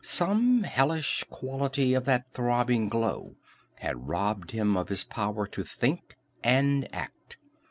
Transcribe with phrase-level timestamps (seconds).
[0.03, 3.35] Some hellish quality of that throbbing glow
[3.75, 7.37] had robbed him of his power to think and act.